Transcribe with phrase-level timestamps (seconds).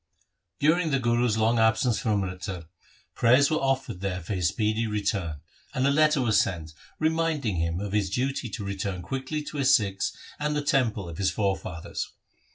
[0.59, 2.63] During the Guru's long absence from Amritsar,
[3.13, 5.41] prayers were offered there for his speedy return,
[5.75, 9.75] and a letter was sent reminding him of his duty to return quickly to his
[9.75, 12.11] Sikhs and the temple of his forefathers.